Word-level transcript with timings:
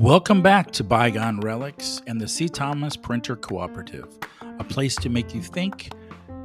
Welcome 0.00 0.42
back 0.42 0.72
to 0.72 0.82
Bygone 0.82 1.38
Relics 1.38 2.02
and 2.08 2.20
the 2.20 2.26
C. 2.26 2.48
Thomas 2.48 2.96
Printer 2.96 3.36
Cooperative, 3.36 4.08
a 4.58 4.64
place 4.64 4.96
to 4.96 5.08
make 5.08 5.32
you 5.32 5.42
think, 5.42 5.92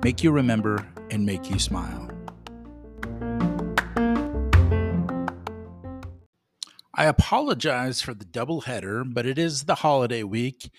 make 0.03 0.23
you 0.23 0.29
remember, 0.29 0.87
and 1.09 1.25
make 1.25 1.49
you 1.49 1.57
smile. 1.57 2.07
I 6.93 7.05
apologize 7.05 8.01
for 8.01 8.13
the 8.13 8.25
double 8.25 8.61
header, 8.61 9.03
but 9.03 9.25
it 9.25 9.39
is 9.39 9.63
the 9.63 9.75
holiday 9.75 10.21
week, 10.21 10.69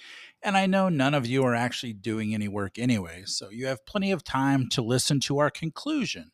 and 0.43 0.57
I 0.57 0.66
know 0.66 0.88
none 0.88 1.14
of 1.14 1.27
you 1.27 1.43
are 1.45 1.54
actually 1.54 1.93
doing 1.93 2.34
any 2.34 2.48
work 2.48 2.79
anyway, 2.79 3.23
so 3.27 3.50
you 3.50 3.66
have 3.66 3.86
plenty 3.86 4.11
of 4.11 4.25
time 4.25 4.68
to 4.70 4.82
listen 4.82 5.20
to 5.20 5.38
our 5.38 5.50
conclusion 5.50 6.30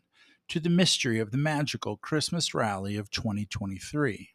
to 0.49 0.61
the 0.61 0.71
mystery 0.71 1.19
of 1.19 1.33
the 1.33 1.39
magical 1.39 1.97
Christmas 1.97 2.55
rally 2.55 2.97
of 2.97 3.11
2023. 3.11 4.31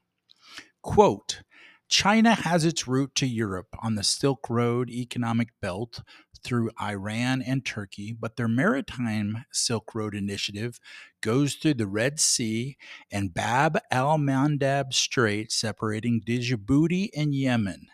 Quote, 0.82 1.44
China 1.88 2.34
has 2.34 2.63
its 2.63 2.88
route 2.88 3.13
to 3.16 3.26
Europe 3.26 3.76
on 3.82 3.96
the 3.96 4.04
Silk 4.04 4.49
Road 4.49 4.90
economic 4.90 5.49
belt 5.62 6.02
through 6.44 6.72
Iran 6.82 7.41
and 7.41 7.66
Turkey, 7.66 8.16
but 8.18 8.35
their 8.35 8.48
maritime 8.48 9.46
Silk 9.52 9.94
Road 9.94 10.16
initiative 10.16 10.80
goes 11.22 11.55
through 11.55 11.76
the 11.76 11.88
Red 11.88 12.20
Sea 12.20 12.77
and 13.12 13.34
Bab 13.34 13.77
al 13.91 14.18
Mandab 14.18 14.94
Strait, 14.94 15.52
separating 15.52 16.22
Djibouti 16.22 17.10
and 17.16 17.35
Yemen. 17.35 17.88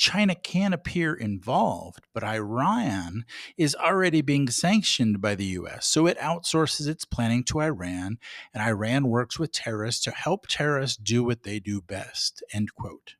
China 0.00 0.34
can 0.34 0.72
appear 0.72 1.12
involved, 1.12 2.06
but 2.14 2.24
Iran 2.24 3.26
is 3.58 3.74
already 3.74 4.22
being 4.22 4.48
sanctioned 4.48 5.20
by 5.20 5.34
the 5.34 5.44
US, 5.44 5.86
so 5.86 6.06
it 6.06 6.18
outsources 6.18 6.88
its 6.88 7.04
planning 7.04 7.44
to 7.44 7.60
Iran, 7.60 8.18
and 8.54 8.62
Iran 8.62 9.08
works 9.08 9.38
with 9.38 9.52
terrorists 9.52 10.02
to 10.04 10.10
help 10.10 10.46
terrorists 10.46 10.96
do 10.96 11.22
what 11.22 11.42
they 11.42 11.60
do 11.60 11.82
best. 11.82 12.42
End 12.50 12.74
quote. 12.74 13.16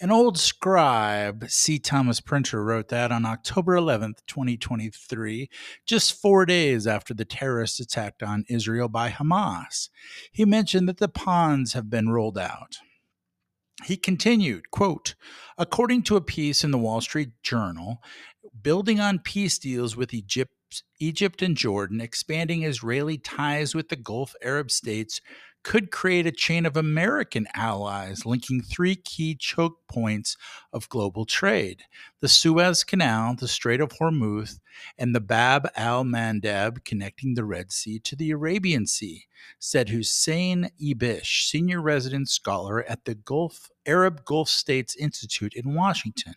An 0.00 0.10
old 0.10 0.38
scribe, 0.38 1.44
C. 1.50 1.78
Thomas 1.78 2.22
Printer, 2.22 2.64
wrote 2.64 2.88
that 2.88 3.12
on 3.12 3.26
October 3.26 3.76
11th, 3.76 4.20
2023, 4.26 5.50
just 5.84 6.18
four 6.18 6.46
days 6.46 6.86
after 6.86 7.12
the 7.12 7.26
terrorist 7.26 7.78
attack 7.78 8.14
on 8.22 8.46
Israel 8.48 8.88
by 8.88 9.10
Hamas. 9.10 9.90
He 10.32 10.46
mentioned 10.46 10.88
that 10.88 10.96
the 10.96 11.08
pawns 11.08 11.74
have 11.74 11.90
been 11.90 12.08
rolled 12.08 12.38
out. 12.38 12.78
He 13.84 13.96
continued, 13.96 14.70
quote, 14.70 15.14
according 15.56 16.02
to 16.04 16.16
a 16.16 16.20
piece 16.20 16.64
in 16.64 16.70
the 16.70 16.78
Wall 16.78 17.00
Street 17.00 17.30
Journal, 17.42 17.98
building 18.60 19.00
on 19.00 19.20
peace 19.20 19.58
deals 19.58 19.96
with 19.96 20.12
Egypt, 20.12 20.52
Egypt 20.98 21.42
and 21.42 21.56
Jordan, 21.56 22.00
expanding 22.00 22.64
Israeli 22.64 23.18
ties 23.18 23.74
with 23.74 23.88
the 23.88 23.96
Gulf 23.96 24.34
Arab 24.42 24.70
states 24.70 25.20
could 25.62 25.90
create 25.90 26.26
a 26.26 26.32
chain 26.32 26.64
of 26.64 26.76
American 26.76 27.46
allies 27.54 28.24
linking 28.24 28.62
three 28.62 28.96
key 28.96 29.34
choke 29.34 29.78
points 29.88 30.36
of 30.72 30.88
global 30.88 31.24
trade 31.24 31.82
the 32.20 32.28
Suez 32.28 32.84
Canal, 32.84 33.34
the 33.36 33.48
Strait 33.48 33.80
of 33.80 33.90
Hormuz, 33.90 34.58
and 34.96 35.14
the 35.14 35.20
Bab 35.20 35.68
al 35.76 36.04
Mandab 36.04 36.84
connecting 36.84 37.34
the 37.34 37.44
Red 37.44 37.72
Sea 37.72 37.98
to 38.00 38.16
the 38.16 38.30
Arabian 38.30 38.86
Sea, 38.86 39.26
said 39.58 39.88
Hussein 39.88 40.70
Ibish, 40.82 41.48
senior 41.48 41.80
resident 41.80 42.28
scholar 42.28 42.82
at 42.84 43.04
the 43.04 43.14
Gulf 43.14 43.70
Arab 43.86 44.24
Gulf 44.24 44.48
States 44.48 44.96
Institute 44.96 45.54
in 45.54 45.74
Washington. 45.74 46.34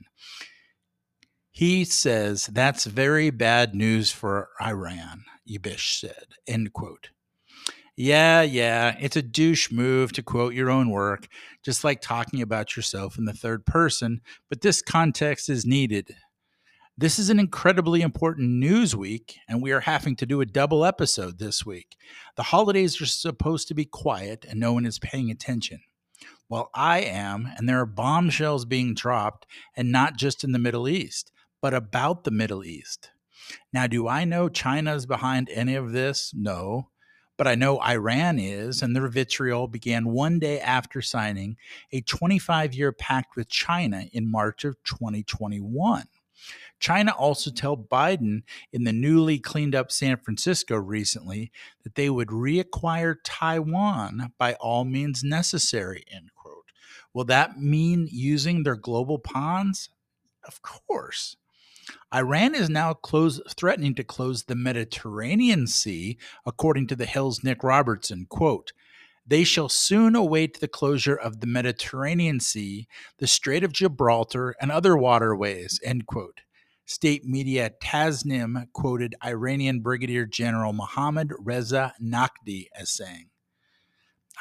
He 1.51 1.83
says 1.83 2.47
that's 2.47 2.85
very 2.85 3.29
bad 3.29 3.75
news 3.75 4.09
for 4.11 4.49
Iran, 4.61 5.25
Ibish 5.49 5.99
said. 5.99 6.25
End 6.47 6.71
quote. 6.73 7.09
Yeah, 7.97 8.41
yeah, 8.41 8.95
it's 8.99 9.17
a 9.17 9.21
douche 9.21 9.69
move 9.71 10.13
to 10.13 10.23
quote 10.23 10.53
your 10.53 10.69
own 10.71 10.89
work, 10.89 11.27
just 11.63 11.83
like 11.83 12.01
talking 12.01 12.41
about 12.41 12.75
yourself 12.75 13.17
in 13.17 13.25
the 13.25 13.33
third 13.33 13.65
person, 13.65 14.21
but 14.49 14.61
this 14.61 14.81
context 14.81 15.49
is 15.49 15.65
needed. 15.65 16.15
This 16.97 17.19
is 17.19 17.29
an 17.29 17.39
incredibly 17.39 18.01
important 18.01 18.49
news 18.49 18.95
week, 18.95 19.37
and 19.47 19.61
we 19.61 19.71
are 19.71 19.81
having 19.81 20.15
to 20.17 20.25
do 20.25 20.39
a 20.39 20.45
double 20.45 20.85
episode 20.85 21.37
this 21.37 21.65
week. 21.65 21.97
The 22.37 22.43
holidays 22.43 23.01
are 23.01 23.05
supposed 23.05 23.67
to 23.67 23.73
be 23.73 23.85
quiet 23.85 24.45
and 24.47 24.59
no 24.59 24.71
one 24.73 24.85
is 24.85 24.99
paying 24.99 25.29
attention. 25.29 25.81
Well, 26.47 26.69
I 26.73 26.99
am, 27.01 27.49
and 27.57 27.67
there 27.67 27.79
are 27.79 27.85
bombshells 27.85 28.65
being 28.65 28.93
dropped, 28.93 29.47
and 29.75 29.91
not 29.91 30.17
just 30.17 30.43
in 30.43 30.53
the 30.53 30.59
Middle 30.59 30.87
East, 30.87 31.31
but 31.61 31.73
about 31.73 32.23
the 32.23 32.31
Middle 32.31 32.63
East. 32.63 33.11
Now, 33.73 33.87
do 33.87 34.07
I 34.07 34.23
know 34.23 34.47
China's 34.47 35.05
behind 35.05 35.49
any 35.49 35.75
of 35.75 35.91
this? 35.91 36.31
No 36.35 36.90
but 37.41 37.47
I 37.47 37.55
know 37.55 37.81
Iran 37.81 38.37
is, 38.37 38.83
and 38.83 38.95
their 38.95 39.07
vitriol 39.07 39.67
began 39.67 40.11
one 40.11 40.37
day 40.37 40.59
after 40.59 41.01
signing 41.01 41.57
a 41.91 42.01
25 42.01 42.75
year 42.75 42.91
pact 42.91 43.35
with 43.35 43.49
China 43.49 44.03
in 44.13 44.29
March 44.29 44.63
of 44.63 44.75
2021. 44.83 46.03
China 46.79 47.11
also 47.17 47.49
told 47.49 47.89
Biden 47.89 48.43
in 48.71 48.83
the 48.83 48.93
newly 48.93 49.39
cleaned 49.39 49.73
up 49.73 49.91
San 49.91 50.17
Francisco 50.17 50.75
recently 50.75 51.51
that 51.81 51.95
they 51.95 52.11
would 52.11 52.27
reacquire 52.27 53.15
Taiwan 53.23 54.33
by 54.37 54.53
all 54.59 54.85
means 54.85 55.23
necessary, 55.23 56.03
end 56.11 56.29
quote. 56.35 56.65
Will 57.11 57.25
that 57.25 57.57
mean 57.57 58.07
using 58.11 58.61
their 58.61 58.75
global 58.75 59.17
pawns? 59.17 59.89
Of 60.43 60.61
course. 60.61 61.37
Iran 62.13 62.55
is 62.55 62.69
now 62.69 62.93
close, 62.93 63.41
threatening 63.55 63.95
to 63.95 64.03
close 64.03 64.43
the 64.43 64.55
Mediterranean 64.55 65.67
Sea, 65.67 66.17
according 66.45 66.87
to 66.87 66.95
the 66.95 67.05
Hill's 67.05 67.43
Nick 67.43 67.63
Robertson. 67.63 68.25
Quote, 68.29 68.73
they 69.25 69.43
shall 69.43 69.69
soon 69.69 70.15
await 70.15 70.59
the 70.59 70.67
closure 70.67 71.15
of 71.15 71.39
the 71.39 71.47
Mediterranean 71.47 72.39
Sea, 72.39 72.87
the 73.19 73.27
Strait 73.27 73.63
of 73.63 73.71
Gibraltar, 73.71 74.55
and 74.59 74.71
other 74.71 74.97
waterways, 74.97 75.79
end 75.83 76.05
quote. 76.05 76.41
State 76.85 77.23
media 77.23 77.71
Tasnim 77.81 78.65
quoted 78.73 79.15
Iranian 79.23 79.79
Brigadier 79.79 80.25
General 80.25 80.73
Mohammad 80.73 81.31
Reza 81.39 81.93
Naqdi 82.01 82.65
as 82.75 82.89
saying, 82.89 83.30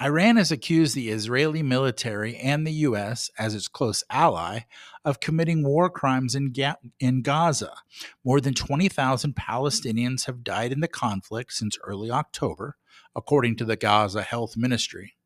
Iran 0.03 0.37
has 0.39 0.51
accused 0.51 0.95
the 0.95 1.11
Israeli 1.11 1.63
military 1.63 2.35
and 2.37 2.67
the 2.67 2.73
U.S., 2.73 3.31
as 3.39 3.55
its 3.55 3.69
close 3.69 4.03
ally, 4.09 4.61
of 5.05 5.21
committing 5.21 5.63
war 5.63 5.91
crimes 5.91 6.35
in, 6.35 6.53
Ga- 6.53 6.77
in 6.99 7.21
Gaza. 7.21 7.75
More 8.25 8.41
than 8.41 8.55
20,000 8.55 9.37
Palestinians 9.37 10.25
have 10.25 10.43
died 10.43 10.73
in 10.73 10.81
the 10.81 10.89
conflict 10.89 11.53
since 11.53 11.77
early 11.85 12.11
October, 12.11 12.77
according 13.15 13.57
to 13.57 13.65
the 13.67 13.77
Gaza 13.77 14.23
Health 14.23 14.57
Ministry. 14.57 15.17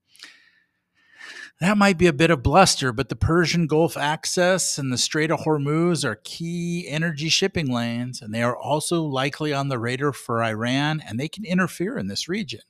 That 1.60 1.78
might 1.78 1.96
be 1.96 2.08
a 2.08 2.12
bit 2.12 2.32
of 2.32 2.42
bluster, 2.42 2.92
but 2.92 3.08
the 3.08 3.16
Persian 3.16 3.68
Gulf 3.68 3.96
access 3.96 4.76
and 4.76 4.92
the 4.92 4.98
Strait 4.98 5.30
of 5.30 5.40
Hormuz 5.40 6.04
are 6.04 6.20
key 6.24 6.86
energy 6.88 7.28
shipping 7.28 7.72
lanes, 7.72 8.20
and 8.20 8.34
they 8.34 8.42
are 8.42 8.56
also 8.56 9.02
likely 9.02 9.52
on 9.52 9.68
the 9.68 9.78
radar 9.78 10.12
for 10.12 10.42
Iran, 10.42 11.00
and 11.00 11.18
they 11.18 11.28
can 11.28 11.44
interfere 11.44 11.96
in 11.96 12.08
this 12.08 12.28
region. 12.28 12.62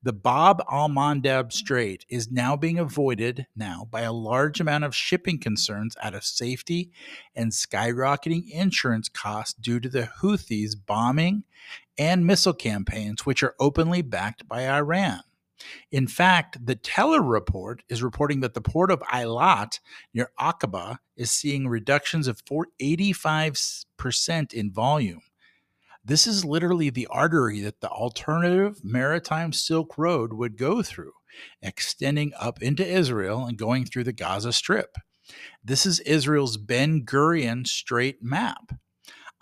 The 0.00 0.12
Bab 0.12 0.62
al 0.70 0.88
Mandab 0.88 1.52
Strait 1.52 2.06
is 2.08 2.30
now 2.30 2.56
being 2.56 2.78
avoided 2.78 3.48
now 3.56 3.88
by 3.90 4.02
a 4.02 4.12
large 4.12 4.60
amount 4.60 4.84
of 4.84 4.94
shipping 4.94 5.40
concerns 5.40 5.96
out 6.00 6.14
of 6.14 6.22
safety 6.22 6.92
and 7.34 7.50
skyrocketing 7.50 8.48
insurance 8.48 9.08
costs 9.08 9.54
due 9.54 9.80
to 9.80 9.88
the 9.88 10.08
Houthis 10.22 10.76
bombing 10.86 11.42
and 11.98 12.24
missile 12.24 12.54
campaigns, 12.54 13.26
which 13.26 13.42
are 13.42 13.56
openly 13.58 14.02
backed 14.02 14.46
by 14.46 14.68
Iran. 14.68 15.22
In 15.90 16.06
fact, 16.06 16.64
the 16.64 16.76
Teller 16.76 17.20
report 17.20 17.82
is 17.88 18.00
reporting 18.00 18.38
that 18.40 18.54
the 18.54 18.60
port 18.60 18.92
of 18.92 19.00
Eilat 19.00 19.80
near 20.14 20.30
Aqaba 20.38 20.98
is 21.16 21.32
seeing 21.32 21.66
reductions 21.66 22.28
of 22.28 22.44
85% 22.44 24.52
in 24.52 24.70
volume. 24.70 25.22
This 26.08 26.26
is 26.26 26.42
literally 26.42 26.88
the 26.88 27.06
artery 27.08 27.60
that 27.60 27.82
the 27.82 27.90
alternative 27.90 28.82
maritime 28.82 29.52
Silk 29.52 29.98
Road 29.98 30.32
would 30.32 30.56
go 30.56 30.82
through, 30.82 31.12
extending 31.60 32.32
up 32.40 32.62
into 32.62 32.82
Israel 32.82 33.44
and 33.44 33.58
going 33.58 33.84
through 33.84 34.04
the 34.04 34.14
Gaza 34.14 34.54
Strip. 34.54 34.96
This 35.62 35.84
is 35.84 36.00
Israel's 36.00 36.56
Ben 36.56 37.04
Gurion 37.04 37.66
Strait 37.66 38.22
map. 38.22 38.72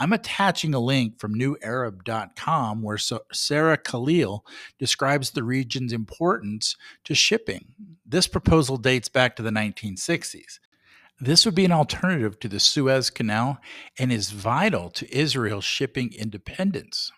I'm 0.01 0.13
attaching 0.13 0.75
a 0.75 0.81
link 0.81 1.21
from 1.21 1.37
newarab.com 1.37 2.83
where 2.83 2.99
Sarah 2.99 3.79
Khalil 3.79 4.45
describes 4.77 5.31
the 5.31 5.45
region's 5.45 5.93
importance 5.93 6.75
to 7.05 7.15
shipping. 7.15 7.75
This 8.05 8.27
proposal 8.27 8.77
dates 8.77 9.09
back 9.09 9.37
to 9.37 9.43
the 9.45 9.51
1960s. 9.51 10.59
This 11.19 11.47
would 11.47 11.55
be 11.55 11.65
an 11.65 11.73
alternative 11.73 12.39
to 12.41 12.49
the 12.49 12.61
Suez 12.61 13.09
Canal 13.09 13.59
and 13.99 14.13
is 14.13 14.31
vital 14.31 14.91
to 14.91 15.17
Israel's 15.17 15.65
shipping 15.65 16.13
independence. 16.13 17.11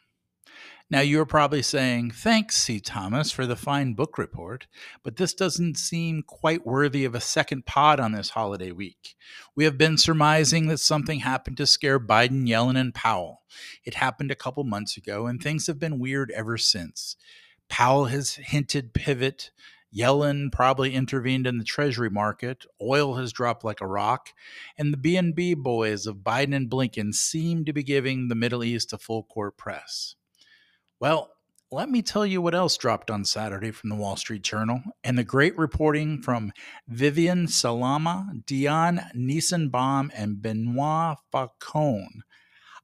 Now, 0.90 1.00
you're 1.00 1.26
probably 1.26 1.60
saying, 1.62 2.12
Thanks, 2.12 2.56
C. 2.56 2.80
Thomas, 2.80 3.30
for 3.30 3.44
the 3.44 3.56
fine 3.56 3.92
book 3.92 4.16
report, 4.16 4.68
but 5.02 5.16
this 5.16 5.34
doesn't 5.34 5.76
seem 5.76 6.22
quite 6.22 6.64
worthy 6.64 7.04
of 7.04 7.14
a 7.14 7.20
second 7.20 7.66
pod 7.66 8.00
on 8.00 8.12
this 8.12 8.30
holiday 8.30 8.70
week. 8.72 9.14
We 9.54 9.64
have 9.64 9.76
been 9.76 9.98
surmising 9.98 10.68
that 10.68 10.78
something 10.78 11.20
happened 11.20 11.58
to 11.58 11.66
scare 11.66 12.00
Biden, 12.00 12.48
Yellen, 12.48 12.78
and 12.78 12.94
Powell. 12.94 13.42
It 13.84 13.94
happened 13.94 14.30
a 14.30 14.36
couple 14.36 14.64
months 14.64 14.96
ago, 14.96 15.26
and 15.26 15.42
things 15.42 15.66
have 15.66 15.78
been 15.78 15.98
weird 15.98 16.30
ever 16.30 16.56
since. 16.56 17.16
Powell 17.68 18.06
has 18.06 18.36
hinted 18.36 18.94
pivot. 18.94 19.50
Yellen 19.94 20.52
probably 20.52 20.94
intervened 20.94 21.46
in 21.46 21.58
the 21.58 21.64
treasury 21.64 22.10
market. 22.10 22.66
Oil 22.80 23.14
has 23.14 23.32
dropped 23.32 23.64
like 23.64 23.80
a 23.80 23.86
rock, 23.86 24.30
and 24.76 24.92
the 24.92 24.98
B&B 24.98 25.54
boys 25.54 26.06
of 26.06 26.18
Biden 26.18 26.54
and 26.54 26.70
Blinken 26.70 27.14
seem 27.14 27.64
to 27.64 27.72
be 27.72 27.82
giving 27.82 28.28
the 28.28 28.34
Middle 28.34 28.62
East 28.62 28.92
a 28.92 28.98
full 28.98 29.22
court 29.22 29.56
press. 29.56 30.14
Well, 31.00 31.30
let 31.70 31.90
me 31.90 32.00
tell 32.00 32.24
you 32.24 32.40
what 32.40 32.54
else 32.54 32.78
dropped 32.78 33.10
on 33.10 33.26
Saturday 33.26 33.72
from 33.72 33.90
the 33.90 33.96
Wall 33.96 34.16
Street 34.16 34.42
Journal 34.42 34.80
and 35.04 35.18
the 35.18 35.24
great 35.24 35.56
reporting 35.58 36.22
from 36.22 36.52
Vivian 36.88 37.46
Salama, 37.46 38.32
Dion 38.46 39.02
Nissenbaum, 39.14 40.10
and 40.14 40.40
Benoit 40.40 41.18
Faucon. 41.30 42.22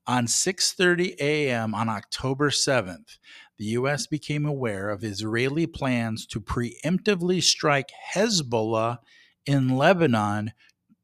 On 0.06 0.26
6:30 0.26 1.16
a.m. 1.18 1.74
on 1.74 1.88
October 1.88 2.50
7th, 2.50 3.16
the 3.56 3.64
US 3.78 4.06
became 4.06 4.44
aware 4.44 4.90
of 4.90 5.02
Israeli 5.02 5.66
plans 5.66 6.26
to 6.26 6.42
preemptively 6.42 7.42
strike 7.42 7.90
Hezbollah 8.12 8.98
in 9.46 9.70
Lebanon 9.70 10.52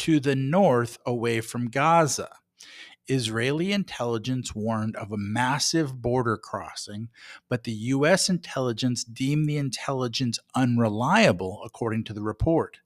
to 0.00 0.20
the 0.20 0.36
north 0.36 0.98
away 1.06 1.40
from 1.40 1.70
Gaza. 1.70 2.28
Israeli 3.08 3.72
intelligence 3.72 4.54
warned 4.54 4.96
of 4.96 5.10
a 5.10 5.16
massive 5.16 6.02
border 6.02 6.36
crossing, 6.36 7.08
but 7.48 7.64
the 7.64 7.72
U.S. 7.72 8.28
intelligence 8.28 9.02
deemed 9.02 9.48
the 9.48 9.56
intelligence 9.56 10.38
unreliable, 10.54 11.62
according 11.64 12.04
to 12.04 12.12
the 12.12 12.22
report. 12.22 12.80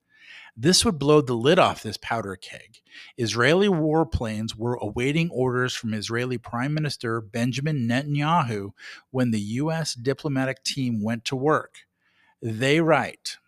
This 0.56 0.84
would 0.84 1.00
blow 1.00 1.20
the 1.20 1.34
lid 1.34 1.58
off 1.58 1.82
this 1.82 1.96
powder 1.96 2.36
keg. 2.36 2.78
Israeli 3.16 3.66
warplanes 3.66 4.54
were 4.56 4.78
awaiting 4.80 5.28
orders 5.30 5.74
from 5.74 5.92
Israeli 5.92 6.38
Prime 6.38 6.72
Minister 6.72 7.20
Benjamin 7.20 7.88
Netanyahu 7.88 8.70
when 9.10 9.32
the 9.32 9.40
U.S. 9.40 9.94
diplomatic 9.94 10.62
team 10.62 11.02
went 11.02 11.24
to 11.24 11.36
work. 11.36 11.78
They 12.40 12.80
write 12.80 13.38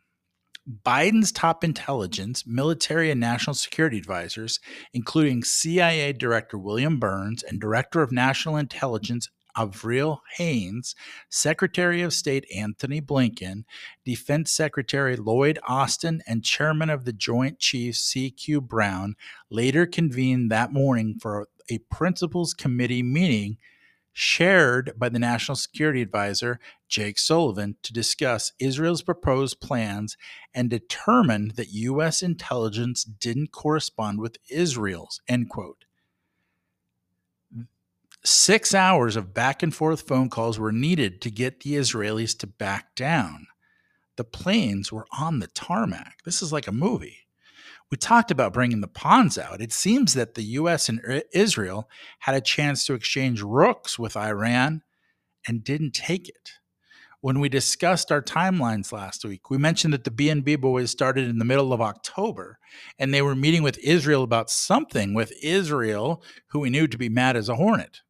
Biden's 0.85 1.31
top 1.31 1.63
intelligence, 1.63 2.45
military, 2.45 3.13
and 3.13 3.21
national 3.21 3.55
security 3.55 3.99
advisors, 3.99 4.59
including 4.93 5.45
CIA 5.45 6.13
Director 6.13 6.59
William 6.59 6.99
Burns 6.99 7.45
and 7.45 7.61
Director 7.61 8.03
of 8.03 8.11
National 8.11 8.57
Intelligence 8.57 9.29
Avril 9.57 10.23
Haines, 10.37 10.95
Secretary 11.29 12.03
of 12.03 12.13
State 12.13 12.47
Antony 12.55 13.01
Blinken, 13.01 13.65
Defense 14.05 14.51
Secretary 14.51 15.17
Lloyd 15.17 15.59
Austin, 15.67 16.23
and 16.27 16.45
Chairman 16.45 16.91
of 16.91 17.05
the 17.05 17.13
Joint 17.13 17.59
Chiefs 17.59 18.01
C.Q. 18.01 18.61
Brown 18.63 19.17
later 19.51 19.87
convened 19.87 20.51
that 20.51 20.73
morning 20.73 21.19
for 21.21 21.49
a 21.71 21.79
Principals 21.91 22.55
Committee 22.55 23.03
meeting 23.03 23.57
shared 24.13 24.93
by 24.97 25.11
the 25.11 25.19
National 25.19 25.57
Security 25.57 26.01
Advisor 26.01 26.59
Jake 26.89 27.19
Sullivan 27.19 27.77
to 27.83 27.93
discuss 27.93 28.53
Israel's 28.59 29.03
proposed 29.03 29.61
plans 29.61 30.17
and 30.55 30.71
determined 30.71 31.53
that 31.53 31.73
U.S. 31.73 32.23
intelligence 32.23 33.05
didn't 33.05 33.53
correspond 33.53 34.21
with 34.21 34.39
Israel's. 34.49 35.21
End 35.29 35.51
quote. 35.51 35.86
Six 38.27 38.75
hours 38.75 39.17
of 39.17 39.33
back 39.33 39.63
and 39.63 39.75
forth 39.75 40.03
phone 40.03 40.29
calls 40.29 40.59
were 40.59 40.73
needed 40.73 41.21
to 41.23 41.31
get 41.31 41.61
the 41.61 41.75
Israelis 41.75 42.37
to 42.39 42.47
back 42.47 42.95
down. 42.95 43.47
The 44.17 44.25
planes 44.25 44.91
were 44.91 45.07
on 45.17 45.39
the 45.39 45.47
tarmac. 45.49 46.19
This 46.25 46.43
is 46.43 46.53
like 46.53 46.67
a 46.67 46.73
movie 46.73 47.27
we 47.91 47.97
talked 47.97 48.31
about 48.31 48.53
bringing 48.53 48.81
the 48.81 48.89
pawns 48.89 49.39
out. 49.39 49.61
It 49.61 49.73
seems 49.73 50.15
that 50.15 50.35
the 50.35 50.43
U.S. 50.43 50.89
and 50.89 51.01
Israel 51.33 51.89
had 52.21 52.35
a 52.35 52.41
chance 52.41 52.85
to 52.87 52.95
exchange 52.95 53.43
rooks 53.43 53.99
with 53.99 54.17
Iran 54.17 54.83
and 55.47 55.63
didn't 55.63 55.93
take 55.93 56.29
it. 56.29 56.53
When 57.21 57.41
we 57.41 57.49
discussed 57.49 58.13
our 58.13 58.23
timelines 58.23 58.93
last 58.93 59.25
week, 59.25 59.51
we 59.51 59.59
mentioned 59.59 59.95
that 59.95 60.05
the 60.05 60.11
B&B 60.11 60.57
boys 60.57 60.91
started 60.91 61.29
in 61.29 61.39
the 61.39 61.45
middle 61.45 61.73
of 61.73 61.81
October 61.81 62.59
and 62.99 63.13
they 63.13 63.23
were 63.23 63.35
meeting 63.35 63.63
with 63.63 63.79
Israel 63.79 64.23
about 64.23 64.51
something 64.51 65.15
with 65.15 65.33
Israel, 65.43 66.23
who 66.49 66.61
we 66.61 66.71
knew 66.71 66.87
to 66.87 66.99
be 66.99 67.09
mad 67.09 67.37
as 67.37 67.49
a 67.49 67.57
hornet. 67.57 68.03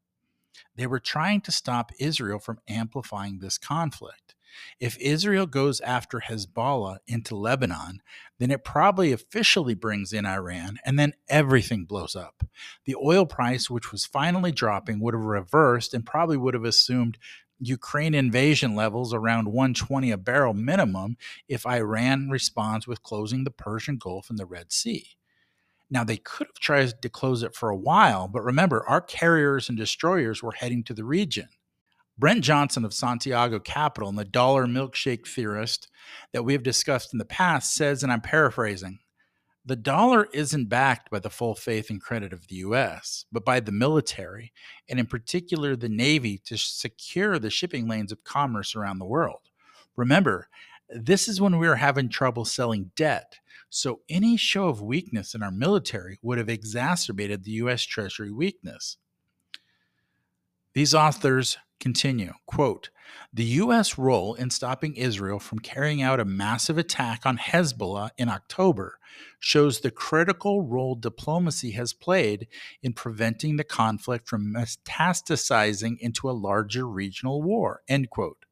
They 0.77 0.87
were 0.87 1.01
trying 1.01 1.41
to 1.43 1.53
stop 1.53 1.91
Israel 1.99 2.39
from 2.39 2.61
amplifying 2.69 3.39
this 3.39 3.59
conflict. 3.59 4.35
If 4.81 4.97
Israel 4.99 5.47
goes 5.47 5.81
after 5.81 6.21
Hezbollah 6.21 6.99
into 7.07 7.37
Lebanon, 7.37 8.01
then 8.39 8.51
it 8.51 8.65
probably 8.65 9.13
officially 9.13 9.75
brings 9.75 10.13
in 10.13 10.25
Iran 10.25 10.79
and 10.85 10.99
then 10.99 11.13
everything 11.29 11.85
blows 11.85 12.17
up. 12.17 12.43
The 12.85 12.97
oil 12.97 13.27
price, 13.27 13.69
which 13.69 13.93
was 13.93 14.07
finally 14.07 14.53
dropping, 14.53 15.01
would 15.01 15.15
have 15.15 15.25
reversed 15.25 15.93
and 15.95 16.07
probably 16.07 16.37
would 16.37 16.55
have 16.55 16.65
assumed 16.65 17.19
Ukraine 17.59 18.15
invasion 18.15 18.75
levels 18.75 19.15
around 19.15 19.49
120 19.49 20.11
a 20.11 20.19
barrel 20.19 20.53
minimum 20.55 21.17
if 21.49 21.67
Iran 21.67 22.29
responds 22.29 22.87
with 22.87 23.03
closing 23.03 23.45
the 23.45 23.51
Persian 23.51 23.97
Gulf 23.97 24.29
and 24.29 24.39
the 24.39 24.47
Red 24.47 24.73
Sea. 24.73 25.17
Now, 25.91 26.05
they 26.05 26.17
could 26.17 26.49
have 26.49 26.59
tried 26.59 27.01
to 27.03 27.09
close 27.09 27.43
it 27.43 27.55
for 27.55 27.69
a 27.69 27.77
while, 27.77 28.27
but 28.29 28.43
remember, 28.43 28.85
our 28.89 29.01
carriers 29.01 29.69
and 29.69 29.79
destroyers 29.79 30.43
were 30.43 30.53
heading 30.53 30.83
to 30.85 30.95
the 30.95 31.05
region. 31.05 31.49
Brent 32.19 32.43
Johnson 32.43 32.85
of 32.85 32.95
Santiago 32.95 33.61
Capital 33.61 34.09
and 34.09 34.19
the 34.19 34.25
dollar 34.25 34.67
milkshake 34.67 35.29
theorist 35.29 35.89
that 36.33 36.45
we 36.45 36.55
have 36.55 36.63
discussed 36.63 37.13
in 37.13 37.19
the 37.19 37.25
past 37.25 37.75
says, 37.75 38.03
and 38.03 38.11
I'm 38.11 38.23
paraphrasing, 38.23 39.01
the 39.67 39.77
dollar 39.77 40.29
isn't 40.33 40.69
backed 40.69 41.11
by 41.11 41.19
the 41.19 41.29
full 41.29 41.55
faith 41.55 41.91
and 41.91 42.01
credit 42.01 42.33
of 42.33 42.47
the 42.47 42.57
US, 42.57 43.27
but 43.31 43.45
by 43.45 43.61
the 43.61 43.73
military, 43.73 44.53
and 44.89 44.99
in 44.99 45.07
particular 45.07 45.77
the 45.77 45.89
Navy, 45.89 46.39
to 46.47 46.57
secure 46.57 47.39
the 47.39 47.51
shipping 47.51 47.87
lanes 47.87 48.13
of 48.13 48.25
commerce 48.25 48.75
around 48.75 48.99
the 48.99 49.05
world. 49.05 49.51
Remember, 49.97 50.49
this 50.89 51.29
is 51.29 51.41
when 51.41 51.59
we 51.59 51.69
were 51.69 51.77
having 51.77 52.09
trouble 52.09 52.45
selling 52.45 52.91
debt, 52.97 53.39
so 53.69 54.01
any 54.09 54.37
show 54.37 54.69
of 54.69 54.81
weakness 54.83 55.35
in 55.35 55.43
our 55.43 55.51
military 55.51 56.19
would 56.23 56.39
have 56.39 56.49
exacerbated 56.49 57.45
the 57.45 57.53
US 57.53 57.83
Treasury 57.83 58.31
weakness. 58.31 58.97
These 60.75 60.95
authors 60.95 61.59
continue 61.79 62.33
quote 62.47 62.91
the 63.33 63.45
u.s 63.45 63.99
role 63.99 64.35
in 64.35 64.49
stopping 64.49 64.95
israel 64.95 65.39
from 65.39 65.59
carrying 65.59 66.01
out 66.01 66.19
a 66.19 66.25
massive 66.25 66.79
attack 66.79 67.27
on 67.27 67.37
hezbollah 67.37 68.09
in 68.17 68.29
october 68.29 68.99
shows 69.39 69.81
the 69.81 69.91
critical 69.91 70.63
role 70.63 70.95
diplomacy 70.95 71.73
has 71.73 71.93
played 71.93 72.47
in 72.83 72.93
preventing 72.93 73.57
the 73.57 73.65
conflict 73.65 74.27
from 74.27 74.55
metastasizing 74.55 75.99
into 75.99 76.31
a 76.31 76.33
larger 76.33 76.89
regional 76.89 77.43
war 77.43 77.83
end 77.89 78.09
quote 78.09 78.46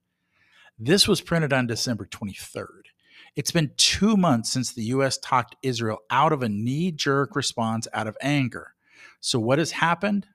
this 0.78 1.06
was 1.08 1.20
printed 1.20 1.52
on 1.52 1.66
december 1.66 2.06
23rd 2.06 2.84
it's 3.36 3.50
been 3.50 3.72
two 3.76 4.16
months 4.16 4.52
since 4.52 4.72
the 4.72 4.84
U.S. 4.84 5.18
talked 5.18 5.56
Israel 5.62 5.98
out 6.08 6.32
of 6.32 6.42
a 6.42 6.48
knee 6.48 6.92
jerk 6.92 7.34
response 7.34 7.88
out 7.92 8.06
of 8.06 8.16
anger. 8.22 8.74
So, 9.20 9.40
what 9.40 9.58
has 9.58 9.72
happened? 9.72 10.26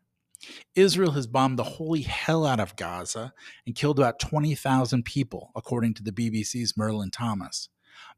Israel 0.75 1.11
has 1.11 1.27
bombed 1.27 1.59
the 1.59 1.63
holy 1.63 2.01
hell 2.01 2.45
out 2.45 2.59
of 2.59 2.75
Gaza 2.75 3.33
and 3.65 3.75
killed 3.75 3.99
about 3.99 4.19
20,000 4.19 5.03
people, 5.03 5.51
according 5.55 5.93
to 5.95 6.03
the 6.03 6.11
BBC's 6.11 6.73
Merlyn 6.73 7.11
Thomas. 7.11 7.69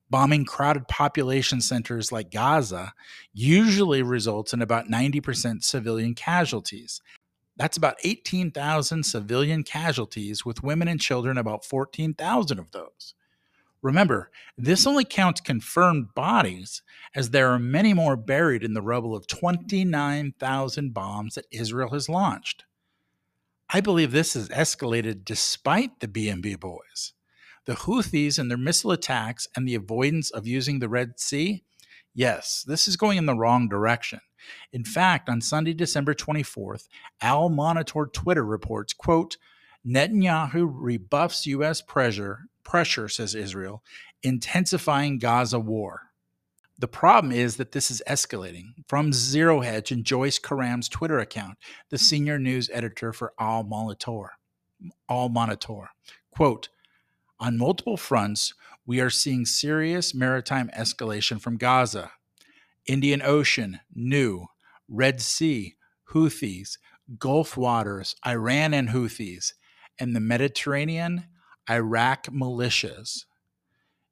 Bombing 0.09 0.45
crowded 0.45 0.87
population 0.87 1.61
centers 1.61 2.11
like 2.11 2.31
Gaza 2.31 2.93
usually 3.33 4.03
results 4.03 4.53
in 4.53 4.61
about 4.61 4.87
90% 4.87 5.63
civilian 5.63 6.13
casualties. 6.13 7.01
That's 7.57 7.77
about 7.77 7.97
18,000 8.03 9.03
civilian 9.03 9.63
casualties, 9.63 10.45
with 10.45 10.63
women 10.63 10.87
and 10.87 10.99
children 10.99 11.37
about 11.37 11.65
14,000 11.65 12.59
of 12.59 12.71
those. 12.71 13.13
Remember, 13.81 14.29
this 14.57 14.85
only 14.85 15.03
counts 15.03 15.41
confirmed 15.41 16.13
bodies, 16.13 16.81
as 17.15 17.31
there 17.31 17.49
are 17.51 17.59
many 17.59 17.93
more 17.93 18.15
buried 18.15 18.63
in 18.63 18.73
the 18.73 18.81
rubble 18.81 19.15
of 19.15 19.27
29,000 19.27 20.93
bombs 20.93 21.35
that 21.35 21.47
Israel 21.51 21.89
has 21.89 22.07
launched. 22.07 22.65
I 23.73 23.81
believe 23.81 24.11
this 24.11 24.33
has 24.33 24.49
escalated 24.49 25.25
despite 25.25 25.99
the 25.99 26.07
B&B 26.07 26.55
boys. 26.55 27.13
The 27.65 27.73
Houthis 27.73 28.37
and 28.37 28.51
their 28.51 28.57
missile 28.57 28.91
attacks 28.91 29.47
and 29.55 29.67
the 29.67 29.75
avoidance 29.75 30.29
of 30.29 30.45
using 30.45 30.79
the 30.79 30.89
Red 30.89 31.19
Sea, 31.19 31.63
yes, 32.13 32.63
this 32.67 32.87
is 32.87 32.97
going 32.97 33.17
in 33.17 33.25
the 33.25 33.35
wrong 33.35 33.69
direction. 33.69 34.19
In 34.71 34.83
fact, 34.83 35.29
on 35.29 35.41
Sunday, 35.41 35.73
December 35.73 36.13
24th, 36.13 36.87
Al 37.21 37.49
Monitor 37.49 38.05
Twitter 38.05 38.43
reports, 38.45 38.93
quote, 38.93 39.37
Netanyahu 39.85 40.69
rebuffs 40.71 41.45
U.S. 41.47 41.81
pressure 41.81 42.45
pressure, 42.63 43.09
says 43.09 43.35
Israel, 43.35 43.83
intensifying 44.23 45.19
Gaza 45.19 45.59
war. 45.59 46.11
The 46.77 46.87
problem 46.87 47.31
is 47.31 47.57
that 47.57 47.73
this 47.73 47.91
is 47.91 48.01
escalating. 48.07 48.73
From 48.87 49.13
Zero 49.13 49.61
Hedge 49.61 49.91
and 49.91 50.03
Joyce 50.03 50.39
Karam's 50.39 50.89
Twitter 50.89 51.19
account, 51.19 51.57
the 51.89 51.97
senior 51.97 52.39
news 52.39 52.69
editor 52.73 53.13
for 53.13 53.33
Al 53.39 53.63
Monitor. 53.63 54.31
Al 55.09 55.29
Monitor. 55.29 55.91
Quote, 56.31 56.69
on 57.39 57.57
multiple 57.57 57.97
fronts, 57.97 58.53
we 58.85 58.99
are 58.99 59.09
seeing 59.09 59.45
serious 59.45 60.13
maritime 60.13 60.69
escalation 60.75 61.39
from 61.39 61.57
Gaza. 61.57 62.11
Indian 62.85 63.21
Ocean, 63.21 63.79
new. 63.93 64.47
Red 64.87 65.21
Sea, 65.21 65.75
Houthis, 66.13 66.77
Gulf 67.17 67.55
waters, 67.55 68.15
Iran 68.25 68.73
and 68.73 68.89
Houthis, 68.89 69.53
and 69.99 70.15
the 70.15 70.19
Mediterranean, 70.19 71.25
Iraq 71.69 72.25
militias. 72.25 73.25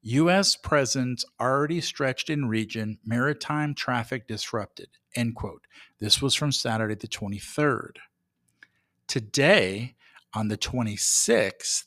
U.S. 0.01 0.55
presence 0.55 1.25
already 1.41 1.81
stretched 1.81 2.29
in 2.29 2.47
region, 2.47 2.99
maritime 3.05 3.75
traffic 3.75 4.27
disrupted. 4.27 4.87
End 5.15 5.35
quote. 5.35 5.65
This 5.99 6.21
was 6.21 6.33
from 6.33 6.53
Saturday 6.53 6.95
the 6.95 7.07
23rd. 7.07 7.97
Today, 9.07 9.95
on 10.33 10.47
the 10.47 10.57
26th, 10.57 11.85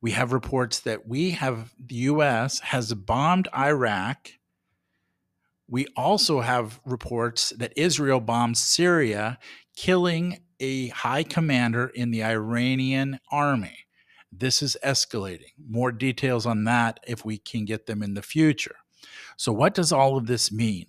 we 0.00 0.12
have 0.12 0.32
reports 0.32 0.80
that 0.80 1.06
we 1.06 1.32
have 1.32 1.74
the 1.78 1.96
U.S. 1.96 2.60
has 2.60 2.94
bombed 2.94 3.48
Iraq. 3.54 4.30
We 5.68 5.86
also 5.96 6.40
have 6.40 6.80
reports 6.84 7.50
that 7.50 7.72
Israel 7.76 8.20
bombed 8.20 8.58
Syria, 8.58 9.38
killing 9.76 10.40
a 10.60 10.88
high 10.88 11.22
commander 11.22 11.86
in 11.88 12.10
the 12.10 12.22
Iranian 12.22 13.18
army. 13.30 13.86
This 14.30 14.62
is 14.62 14.76
escalating. 14.84 15.52
More 15.68 15.92
details 15.92 16.44
on 16.46 16.64
that 16.64 17.00
if 17.06 17.24
we 17.24 17.38
can 17.38 17.64
get 17.64 17.86
them 17.86 18.02
in 18.02 18.14
the 18.14 18.22
future. 18.22 18.76
So, 19.36 19.52
what 19.52 19.74
does 19.74 19.92
all 19.92 20.16
of 20.16 20.26
this 20.26 20.52
mean? 20.52 20.86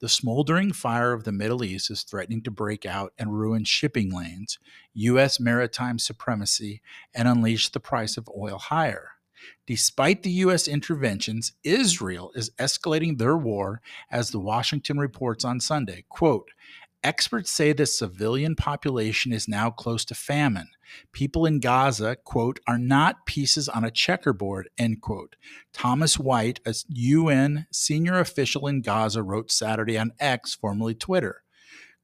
The 0.00 0.08
smoldering 0.08 0.72
fire 0.72 1.12
of 1.12 1.24
the 1.24 1.32
Middle 1.32 1.64
East 1.64 1.90
is 1.90 2.02
threatening 2.02 2.42
to 2.42 2.50
break 2.50 2.84
out 2.84 3.12
and 3.18 3.38
ruin 3.38 3.64
shipping 3.64 4.14
lanes, 4.14 4.58
U.S. 4.94 5.40
maritime 5.40 5.98
supremacy, 5.98 6.82
and 7.14 7.26
unleash 7.26 7.70
the 7.70 7.80
price 7.80 8.16
of 8.16 8.28
oil 8.36 8.58
higher. 8.58 9.11
Despite 9.66 10.22
the 10.22 10.30
U.S. 10.30 10.68
interventions, 10.68 11.52
Israel 11.64 12.32
is 12.34 12.50
escalating 12.58 13.18
their 13.18 13.36
war, 13.36 13.80
as 14.10 14.30
the 14.30 14.40
Washington 14.40 14.98
reports 14.98 15.44
on 15.44 15.60
Sunday. 15.60 16.04
Quote, 16.08 16.50
Experts 17.04 17.50
say 17.50 17.72
the 17.72 17.84
civilian 17.84 18.54
population 18.54 19.32
is 19.32 19.48
now 19.48 19.70
close 19.70 20.04
to 20.04 20.14
famine. 20.14 20.68
People 21.10 21.46
in 21.46 21.58
Gaza, 21.58 22.16
quote, 22.16 22.60
are 22.68 22.78
not 22.78 23.26
pieces 23.26 23.68
on 23.68 23.82
a 23.84 23.90
checkerboard, 23.90 24.68
end 24.78 25.00
quote. 25.00 25.34
Thomas 25.72 26.16
White, 26.16 26.60
a 26.64 26.74
UN 26.88 27.66
senior 27.72 28.20
official 28.20 28.68
in 28.68 28.82
Gaza, 28.82 29.22
wrote 29.22 29.50
Saturday 29.50 29.98
on 29.98 30.12
X, 30.20 30.54
formerly 30.54 30.94
Twitter. 30.94 31.42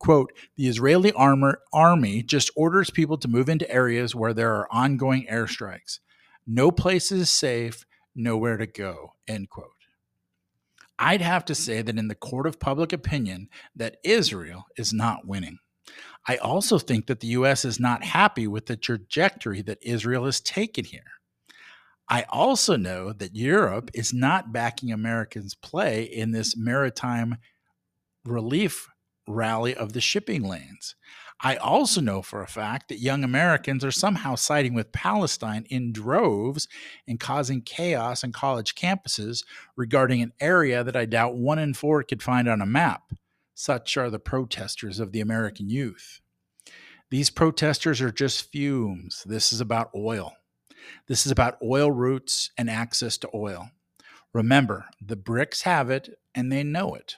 Quote, 0.01 0.33
the 0.57 0.67
Israeli 0.67 1.13
armor, 1.13 1.61
army 1.73 2.23
just 2.23 2.51
orders 2.57 2.91
people 2.91 3.19
to 3.19 3.29
move 3.29 3.49
into 3.49 3.71
areas 3.71 4.15
where 4.15 4.35
there 4.35 4.55
are 4.55 4.73
ongoing 4.73 5.27
airstrikes. 5.27 6.01
No 6.51 6.71
place 6.71 7.13
is 7.13 7.29
safe, 7.29 7.85
nowhere 8.15 8.57
to 8.57 8.67
go, 8.67 9.13
end 9.29 9.51
quote. 9.51 9.69
I'd 10.99 11.21
have 11.21 11.45
to 11.45 11.55
say 11.55 11.83
that 11.83 11.99
in 11.99 12.09
the 12.09 12.15
court 12.15 12.47
of 12.47 12.59
public 12.59 12.91
opinion 12.91 13.51
that 13.77 13.99
Israel 14.03 14.65
is 14.75 14.91
not 14.91 15.27
winning. 15.27 15.59
I 16.27 16.39
also 16.39 16.79
think 16.79 17.07
that 17.07 17.21
the 17.21 17.29
US 17.29 17.67
is 17.67 17.79
not 17.79 18.03
happy 18.03 18.47
with 18.47 18.65
the 18.65 18.79
trajectory 18.79 19.61
that 19.63 19.79
Israel 19.83 20.25
has 20.25 20.41
taken 20.41 20.87
here. 20.87 21.03
I 22.09 22.25
also 22.31 22.77
know 22.77 23.13
that 23.13 23.37
Europe 23.37 23.91
is 23.93 24.15
not 24.15 24.51
backing 24.51 24.91
Americans' 24.91 25.55
play 25.55 26.05
in 26.05 26.33
this 26.33 26.57
maritime 26.57 27.37
relief 28.25 28.89
rally 29.29 29.75
of 29.75 29.93
the 29.93 30.01
shipping 30.01 30.43
lanes. 30.43 30.95
I 31.41 31.55
also 31.57 32.01
know 32.01 32.21
for 32.21 32.43
a 32.43 32.49
fact 32.49 32.89
that 32.89 32.99
young 32.99 33.23
Americans 33.23 33.85
are 33.85 33.93
somehow 33.93 34.35
siding 34.35 34.75
with 34.75 34.91
Palestine 34.91 35.67
in 35.71 35.93
droves 35.93 36.67
and 37.07 37.21
causing 37.21 37.63
chaos 37.63 38.25
on 38.25 38.33
college 38.33 38.75
campuses 38.75 39.45
regarding 39.77 40.21
an 40.21 40.33
area 40.41 40.83
that 40.83 40.97
I 40.97 41.05
doubt 41.05 41.37
one 41.37 41.61
in 41.61 41.75
four 41.75 42.03
could 42.03 42.25
find 42.25 42.49
on 42.49 42.61
a 42.61 42.67
map. 42.67 43.13
Such 43.55 43.97
are 43.97 44.11
the 44.11 44.19
protesters 44.19 44.99
of 44.99 45.13
the 45.13 45.21
American 45.21 45.69
youth. 45.69 46.21
These 47.11 47.31
protesters 47.31 48.01
are 48.01 48.11
just 48.11 48.51
fumes. 48.51 49.23
This 49.25 49.53
is 49.53 49.61
about 49.61 49.91
oil. 49.95 50.35
This 51.07 51.25
is 51.25 51.31
about 51.31 51.59
oil 51.63 51.91
routes 51.91 52.51
and 52.59 52.69
access 52.69 53.17
to 53.19 53.31
oil. 53.33 53.71
Remember, 54.33 54.87
the 55.01 55.17
BRICS 55.17 55.63
have 55.63 55.89
it 55.89 56.19
and 56.35 56.51
they 56.51 56.65
know 56.65 56.95
it. 56.95 57.17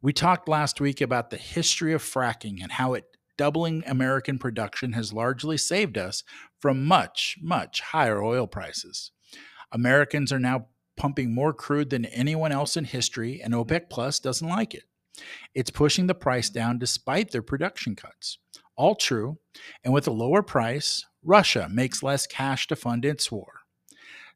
We 0.00 0.12
talked 0.12 0.48
last 0.48 0.80
week 0.80 1.00
about 1.00 1.30
the 1.30 1.36
history 1.36 1.92
of 1.92 2.02
fracking 2.02 2.62
and 2.62 2.72
how 2.72 2.94
it 2.94 3.04
doubling 3.38 3.82
American 3.86 4.38
production 4.38 4.92
has 4.92 5.12
largely 5.12 5.56
saved 5.56 5.96
us 5.96 6.22
from 6.60 6.84
much, 6.84 7.38
much 7.40 7.80
higher 7.80 8.22
oil 8.22 8.46
prices. 8.46 9.10
Americans 9.72 10.32
are 10.32 10.38
now 10.38 10.66
pumping 10.96 11.34
more 11.34 11.52
crude 11.52 11.90
than 11.90 12.04
anyone 12.06 12.52
else 12.52 12.76
in 12.76 12.84
history, 12.84 13.40
and 13.42 13.54
OPEC 13.54 13.88
Plus 13.90 14.20
doesn't 14.20 14.48
like 14.48 14.74
it. 14.74 14.84
It's 15.54 15.70
pushing 15.70 16.06
the 16.06 16.14
price 16.14 16.50
down 16.50 16.78
despite 16.78 17.30
their 17.30 17.42
production 17.42 17.96
cuts. 17.96 18.38
All 18.76 18.94
true, 18.94 19.38
and 19.82 19.92
with 19.92 20.06
a 20.06 20.12
lower 20.12 20.42
price, 20.42 21.04
Russia 21.22 21.68
makes 21.70 22.02
less 22.02 22.26
cash 22.26 22.66
to 22.68 22.76
fund 22.76 23.04
its 23.04 23.30
war. 23.30 23.61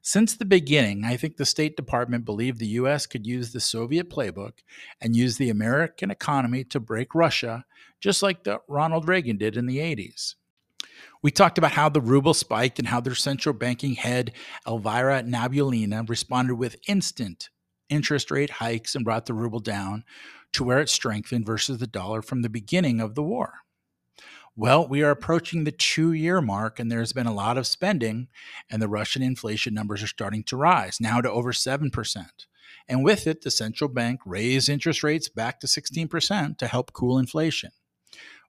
Since 0.07 0.37
the 0.37 0.45
beginning, 0.45 1.03
I 1.03 1.17
think 1.17 1.35
the 1.35 1.45
State 1.45 1.75
Department 1.75 2.23
believed 2.23 2.59
the 2.59 2.77
U.S. 2.79 3.05
could 3.05 3.27
use 3.27 3.51
the 3.51 3.59
Soviet 3.59 4.09
playbook 4.09 4.53
and 5.01 5.17
use 5.17 5.35
the 5.35 5.49
American 5.49 6.09
economy 6.09 6.63
to 6.63 6.79
break 6.79 7.13
Russia, 7.13 7.65
just 7.99 8.23
like 8.23 8.45
the 8.45 8.61
Ronald 8.69 9.05
Reagan 9.05 9.35
did 9.35 9.57
in 9.57 9.65
the 9.65 9.79
80s. 9.79 10.35
We 11.21 11.29
talked 11.29 11.57
about 11.57 11.73
how 11.73 11.89
the 11.89 11.99
ruble 11.99 12.33
spiked 12.33 12.79
and 12.79 12.87
how 12.87 13.01
their 13.01 13.15
central 13.15 13.51
banking 13.51 13.95
head, 13.95 14.31
Elvira 14.65 15.23
Nabiullina, 15.23 16.07
responded 16.07 16.55
with 16.55 16.79
instant 16.87 17.49
interest 17.89 18.31
rate 18.31 18.49
hikes 18.49 18.95
and 18.95 19.03
brought 19.03 19.25
the 19.25 19.33
ruble 19.33 19.59
down 19.59 20.05
to 20.53 20.63
where 20.63 20.79
it 20.79 20.87
strengthened 20.87 21.45
versus 21.45 21.79
the 21.79 21.85
dollar 21.85 22.21
from 22.21 22.43
the 22.43 22.49
beginning 22.49 23.01
of 23.01 23.15
the 23.15 23.23
war. 23.23 23.55
Well, 24.59 24.87
we 24.87 25.03
are 25.03 25.11
approaching 25.11 25.65
the 25.65 25.71
two 25.71 26.13
year 26.13 26.41
mark, 26.41 26.79
and 26.79 26.91
there's 26.91 27.13
been 27.13 27.27
a 27.27 27.33
lot 27.33 27.59
of 27.59 27.67
spending, 27.67 28.27
and 28.71 28.81
the 28.81 28.87
Russian 28.87 29.21
inflation 29.21 29.75
numbers 29.75 30.01
are 30.01 30.07
starting 30.07 30.43
to 30.45 30.57
rise, 30.57 30.99
now 30.99 31.21
to 31.21 31.29
over 31.29 31.51
7%. 31.51 32.25
And 32.87 33.03
with 33.03 33.27
it, 33.27 33.43
the 33.43 33.51
central 33.51 33.87
bank 33.87 34.19
raised 34.25 34.67
interest 34.67 35.03
rates 35.03 35.29
back 35.29 35.59
to 35.59 35.67
16% 35.67 36.57
to 36.57 36.65
help 36.65 36.91
cool 36.93 37.19
inflation. 37.19 37.69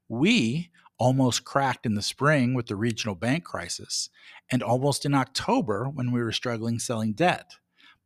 We 0.08 0.70
almost 0.98 1.44
cracked 1.44 1.84
in 1.84 1.94
the 1.94 2.00
spring 2.00 2.54
with 2.54 2.68
the 2.68 2.76
regional 2.76 3.14
bank 3.14 3.44
crisis, 3.44 4.08
and 4.50 4.62
almost 4.62 5.04
in 5.04 5.12
October 5.12 5.90
when 5.90 6.10
we 6.10 6.22
were 6.22 6.32
struggling 6.32 6.78
selling 6.78 7.12
debt. 7.12 7.56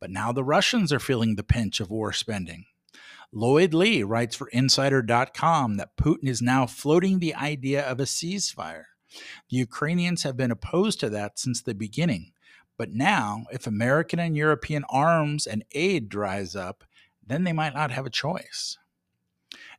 But 0.00 0.10
now 0.10 0.32
the 0.32 0.42
Russians 0.42 0.92
are 0.92 0.98
feeling 0.98 1.36
the 1.36 1.44
pinch 1.44 1.78
of 1.78 1.88
war 1.88 2.12
spending. 2.12 2.64
Lloyd 3.34 3.72
Lee 3.72 4.02
writes 4.02 4.36
for 4.36 4.48
Insider.com 4.48 5.76
that 5.78 5.96
Putin 5.96 6.28
is 6.28 6.42
now 6.42 6.66
floating 6.66 7.18
the 7.18 7.34
idea 7.34 7.82
of 7.82 7.98
a 7.98 8.04
ceasefire. 8.04 8.84
The 9.48 9.56
Ukrainians 9.56 10.22
have 10.22 10.36
been 10.36 10.50
opposed 10.50 11.00
to 11.00 11.08
that 11.10 11.38
since 11.38 11.62
the 11.62 11.74
beginning. 11.74 12.32
But 12.76 12.92
now, 12.92 13.44
if 13.50 13.66
American 13.66 14.18
and 14.18 14.36
European 14.36 14.84
arms 14.90 15.46
and 15.46 15.64
aid 15.72 16.10
dries 16.10 16.54
up, 16.54 16.84
then 17.26 17.44
they 17.44 17.52
might 17.52 17.74
not 17.74 17.90
have 17.90 18.04
a 18.04 18.10
choice. 18.10 18.76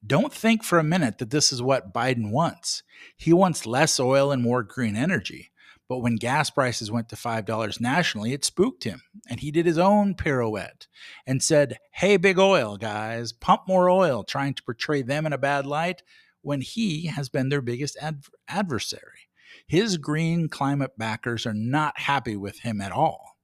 Don't 0.05 0.33
think 0.33 0.63
for 0.63 0.79
a 0.79 0.83
minute 0.83 1.19
that 1.19 1.29
this 1.29 1.51
is 1.51 1.61
what 1.61 1.93
Biden 1.93 2.31
wants. 2.31 2.81
He 3.15 3.33
wants 3.33 3.65
less 3.65 3.99
oil 3.99 4.31
and 4.31 4.41
more 4.41 4.63
green 4.63 4.95
energy. 4.95 5.51
But 5.93 5.99
when 5.99 6.15
gas 6.15 6.49
prices 6.49 6.89
went 6.89 7.07
to 7.09 7.15
$5 7.15 7.79
nationally, 7.79 8.33
it 8.33 8.43
spooked 8.43 8.83
him. 8.83 9.03
And 9.29 9.39
he 9.39 9.51
did 9.51 9.67
his 9.67 9.77
own 9.77 10.15
pirouette 10.15 10.87
and 11.27 11.43
said, 11.43 11.77
Hey, 11.91 12.17
big 12.17 12.39
oil 12.39 12.77
guys, 12.77 13.31
pump 13.31 13.67
more 13.67 13.91
oil, 13.91 14.23
trying 14.23 14.55
to 14.55 14.63
portray 14.63 15.03
them 15.03 15.27
in 15.27 15.33
a 15.33 15.37
bad 15.37 15.67
light 15.67 16.01
when 16.41 16.61
he 16.61 17.05
has 17.05 17.29
been 17.29 17.49
their 17.49 17.61
biggest 17.61 17.95
ad- 18.01 18.23
adversary. 18.47 19.29
His 19.67 19.97
green 19.97 20.49
climate 20.49 20.97
backers 20.97 21.45
are 21.45 21.53
not 21.53 21.99
happy 21.99 22.35
with 22.35 22.61
him 22.61 22.81
at 22.81 22.91
all. 22.91 23.37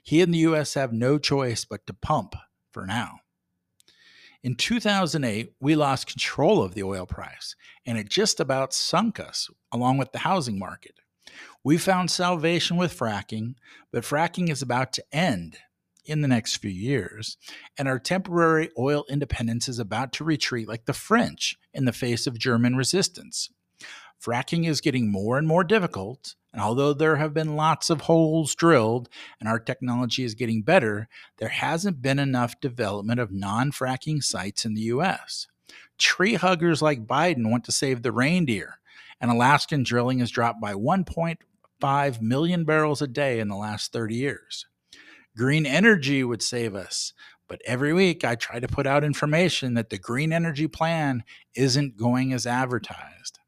He 0.00 0.22
and 0.22 0.32
the 0.32 0.38
U.S. 0.38 0.74
have 0.74 0.92
no 0.92 1.18
choice 1.18 1.64
but 1.64 1.84
to 1.88 1.94
pump 1.94 2.36
for 2.70 2.86
now. 2.86 3.22
In 4.44 4.54
2008, 4.54 5.54
we 5.58 5.74
lost 5.74 6.06
control 6.06 6.62
of 6.62 6.74
the 6.74 6.84
oil 6.84 7.06
price, 7.06 7.56
and 7.84 7.98
it 7.98 8.08
just 8.08 8.38
about 8.38 8.72
sunk 8.72 9.18
us, 9.18 9.50
along 9.72 9.98
with 9.98 10.12
the 10.12 10.18
housing 10.18 10.60
market. 10.60 10.94
We 11.68 11.76
found 11.76 12.10
salvation 12.10 12.78
with 12.78 12.98
fracking, 12.98 13.56
but 13.92 14.02
fracking 14.02 14.48
is 14.48 14.62
about 14.62 14.90
to 14.94 15.04
end 15.12 15.58
in 16.06 16.22
the 16.22 16.28
next 16.28 16.56
few 16.56 16.70
years, 16.70 17.36
and 17.76 17.86
our 17.86 17.98
temporary 17.98 18.70
oil 18.78 19.04
independence 19.10 19.68
is 19.68 19.78
about 19.78 20.14
to 20.14 20.24
retreat 20.24 20.66
like 20.66 20.86
the 20.86 20.94
French 20.94 21.58
in 21.74 21.84
the 21.84 21.92
face 21.92 22.26
of 22.26 22.38
German 22.38 22.76
resistance. 22.76 23.50
Fracking 24.18 24.66
is 24.66 24.80
getting 24.80 25.12
more 25.12 25.36
and 25.36 25.46
more 25.46 25.62
difficult, 25.62 26.36
and 26.54 26.62
although 26.62 26.94
there 26.94 27.16
have 27.16 27.34
been 27.34 27.54
lots 27.54 27.90
of 27.90 28.00
holes 28.00 28.54
drilled 28.54 29.10
and 29.38 29.46
our 29.46 29.58
technology 29.58 30.24
is 30.24 30.34
getting 30.34 30.62
better, 30.62 31.06
there 31.36 31.50
hasn't 31.50 32.00
been 32.00 32.18
enough 32.18 32.58
development 32.62 33.20
of 33.20 33.30
non 33.30 33.72
fracking 33.72 34.24
sites 34.24 34.64
in 34.64 34.72
the 34.72 34.88
US. 34.96 35.48
Tree 35.98 36.36
huggers 36.36 36.80
like 36.80 37.06
Biden 37.06 37.50
want 37.50 37.64
to 37.64 37.72
save 37.72 38.00
the 38.00 38.10
reindeer, 38.10 38.78
and 39.20 39.30
Alaskan 39.30 39.82
drilling 39.82 40.20
has 40.20 40.30
dropped 40.30 40.62
by 40.62 40.72
1.5 40.72 41.36
1.5 41.80 42.20
million 42.20 42.64
barrels 42.64 43.02
a 43.02 43.06
day 43.06 43.40
in 43.40 43.48
the 43.48 43.56
last 43.56 43.92
30 43.92 44.14
years. 44.14 44.66
Green 45.36 45.66
energy 45.66 46.24
would 46.24 46.42
save 46.42 46.74
us, 46.74 47.12
but 47.48 47.60
every 47.64 47.92
week 47.92 48.24
I 48.24 48.34
try 48.34 48.60
to 48.60 48.68
put 48.68 48.86
out 48.86 49.04
information 49.04 49.74
that 49.74 49.90
the 49.90 49.98
green 49.98 50.32
energy 50.32 50.66
plan 50.66 51.22
isn't 51.54 51.96
going 51.96 52.32
as 52.32 52.46
advertised. 52.46 53.38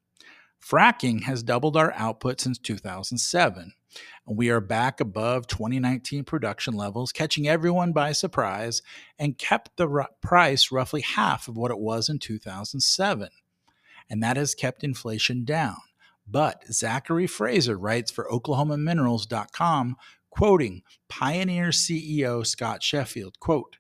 Fracking 0.65 1.25
has 1.25 1.43
doubled 1.43 1.77
our 1.77 1.93
output 1.97 2.41
since 2.41 2.59
2007. 2.59 3.73
And 4.27 4.37
we 4.37 4.51
are 4.51 4.61
back 4.61 5.01
above 5.01 5.49
2019 5.49 6.23
production 6.25 6.75
levels, 6.75 7.11
catching 7.11 7.49
everyone 7.49 7.93
by 7.93 8.13
surprise, 8.13 8.83
and 9.19 9.37
kept 9.37 9.77
the 9.77 9.89
r- 9.89 10.11
price 10.23 10.71
roughly 10.71 11.01
half 11.01 11.49
of 11.49 11.57
what 11.57 11.73
it 11.73 11.79
was 11.79 12.09
in 12.09 12.21
2007. 12.21 13.29
And 14.09 14.23
that 14.23 14.37
has 14.37 14.55
kept 14.55 14.85
inflation 14.85 15.45
down. 15.45 15.77
But 16.31 16.65
Zachary 16.73 17.27
Fraser 17.27 17.77
writes 17.77 18.11
for 18.11 18.29
OklahomaMinerals.com, 18.31 19.97
quoting 20.31 20.83
Pioneer 21.09 21.69
CEO 21.69 22.47
Scott 22.47 22.83
Sheffield, 22.83 23.41
quote, 23.41 23.77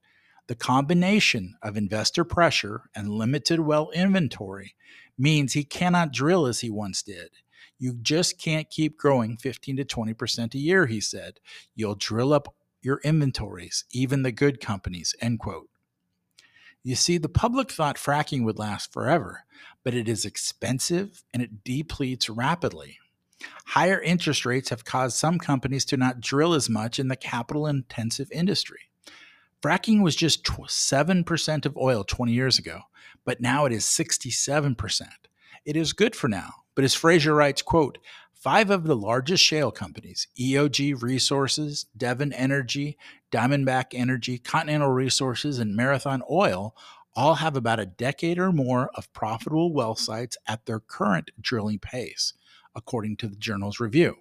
the 0.49 0.57
combination 0.57 1.55
of 1.63 1.77
investor 1.77 2.25
pressure 2.25 2.91
and 2.93 3.09
limited 3.09 3.61
well 3.61 3.91
inventory 3.95 4.75
means 5.17 5.53
he 5.53 5.63
cannot 5.63 6.13
drill 6.13 6.47
as 6.47 6.59
he 6.59 6.71
once 6.71 7.05
did. 7.05 7.29
You 7.79 7.95
just 7.95 8.37
can't 8.37 8.69
keep 8.69 8.99
growing 8.99 9.37
15 9.37 9.77
to 9.77 9.85
20% 9.85 10.55
a 10.55 10.59
year, 10.59 10.87
he 10.87 11.01
said. 11.01 11.39
You'll 11.77 11.95
drill 11.95 12.33
up 12.33 12.53
your 12.83 13.01
inventories, 13.05 13.85
even 13.93 14.23
the 14.23 14.33
good 14.33 14.61
companies, 14.61 15.15
end 15.21 15.39
quote. 15.39 15.69
You 16.83 16.97
see, 16.97 17.19
the 17.19 17.29
public 17.29 17.71
thought 17.71 17.97
fracking 17.97 18.45
would 18.45 18.59
last 18.59 18.93
forever, 18.93 19.45
but 19.85 19.95
it 19.95 20.09
is 20.09 20.25
expensive 20.25 21.23
and 21.33 21.43
it 21.43 21.65
depletes 21.65 22.29
rapidly. 22.29 22.99
Higher 23.67 24.01
interest 24.01 24.45
rates 24.45 24.69
have 24.71 24.85
caused 24.85 25.17
some 25.17 25.39
companies 25.39 25.85
to 25.87 25.97
not 25.97 26.21
drill 26.21 26.55
as 26.55 26.69
much 26.69 26.99
in 26.99 27.09
the 27.09 27.17
capital 27.17 27.67
intensive 27.67 28.31
industry. 28.33 28.81
Fracking 29.63 30.03
was 30.03 30.17
just 30.17 30.45
7% 30.45 31.67
of 31.67 31.77
oil 31.77 32.05
20 32.05 32.33
years 32.33 32.59
ago, 32.59 32.81
but 33.25 33.41
now 33.41 33.67
it 33.67 33.73
is 33.73 33.85
67%. 33.85 35.03
It 35.65 35.77
is 35.77 35.93
good 35.93 36.17
for 36.17 36.29
now, 36.29 36.51
but 36.75 36.85
as 36.85 36.95
Fraser 36.95 37.35
writes, 37.35 37.61
quote, 37.61 37.99
five 38.33 38.71
of 38.71 38.85
the 38.85 38.97
largest 38.97 39.45
shale 39.45 39.71
companies, 39.71 40.27
EOG 40.39 41.03
Resources, 41.03 41.85
Devon 41.95 42.33
Energy, 42.33 42.97
Diamondback 43.31 43.87
Energy, 43.93 44.39
Continental 44.39 44.89
Resources, 44.89 45.59
and 45.59 45.77
Marathon 45.77 46.23
Oil, 46.31 46.75
all 47.17 47.37
have 47.37 47.57
about 47.57 47.81
a 47.81 47.87
decade 47.87 48.39
or 48.39 48.53
more 48.53 48.91
of 48.95 49.13
profitable 49.13 49.73
well 49.73 49.95
sites 49.95 50.37
at 50.47 50.67
their 50.67 50.81
current 50.81 51.31
drilling 51.41 51.79
pace, 51.79 52.35
according 52.75 53.17
to 53.19 53.29
the 53.29 53.37
journal's 53.37 53.81
review. 53.81 54.17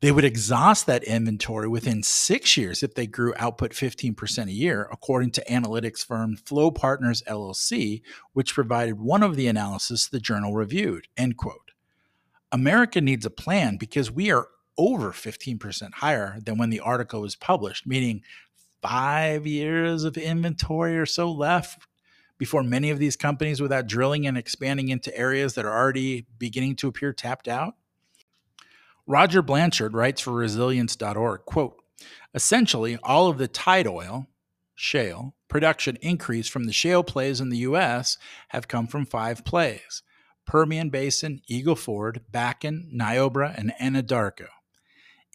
They 0.00 0.12
would 0.12 0.24
exhaust 0.24 0.86
that 0.86 1.04
inventory 1.04 1.68
within 1.68 2.02
six 2.02 2.56
years 2.56 2.82
if 2.82 2.94
they 2.94 3.06
grew 3.06 3.34
output 3.36 3.72
15% 3.72 4.46
a 4.46 4.52
year, 4.52 4.88
according 4.92 5.32
to 5.32 5.44
analytics 5.50 6.04
firm 6.04 6.36
Flow 6.36 6.70
Partners 6.70 7.22
LLC, 7.26 8.02
which 8.32 8.54
provided 8.54 9.00
one 9.00 9.22
of 9.22 9.36
the 9.36 9.48
analysis 9.48 10.06
the 10.06 10.20
journal 10.20 10.54
reviewed. 10.54 11.08
End 11.16 11.36
quote. 11.36 11.72
America 12.52 13.00
needs 13.00 13.26
a 13.26 13.30
plan 13.30 13.76
because 13.76 14.10
we 14.10 14.30
are 14.30 14.48
over 14.78 15.10
15% 15.10 15.94
higher 15.94 16.38
than 16.44 16.58
when 16.58 16.70
the 16.70 16.80
article 16.80 17.22
was 17.22 17.34
published, 17.34 17.86
meaning 17.86 18.22
five 18.82 19.46
years 19.46 20.04
of 20.04 20.16
inventory 20.16 20.98
or 20.98 21.06
so 21.06 21.30
left 21.30 21.86
before 22.38 22.62
many 22.62 22.90
of 22.90 22.98
these 22.98 23.16
companies 23.16 23.60
without 23.60 23.86
drilling 23.86 24.26
and 24.26 24.36
expanding 24.36 24.88
into 24.88 25.16
areas 25.16 25.54
that 25.54 25.64
are 25.64 25.76
already 25.76 26.26
beginning 26.38 26.76
to 26.76 26.88
appear 26.88 27.12
tapped 27.12 27.48
out? 27.48 27.74
Roger 29.06 29.40
Blanchard 29.40 29.94
writes 29.94 30.20
for 30.20 30.32
resilience.org, 30.32 31.44
quote, 31.44 31.80
essentially 32.34 32.98
all 33.02 33.28
of 33.28 33.38
the 33.38 33.48
tight 33.48 33.86
oil, 33.86 34.26
shale, 34.74 35.34
production 35.48 35.96
increase 36.02 36.48
from 36.48 36.64
the 36.64 36.72
shale 36.72 37.02
plays 37.02 37.40
in 37.40 37.48
the 37.48 37.58
U.S. 37.58 38.18
have 38.48 38.68
come 38.68 38.86
from 38.86 39.06
five 39.06 39.44
plays 39.44 40.02
Permian 40.46 40.90
Basin, 40.90 41.40
Eagle 41.48 41.76
Ford, 41.76 42.22
Bakken, 42.32 42.92
Niobrara, 42.92 43.54
and 43.56 43.72
Anadarko. 43.80 44.46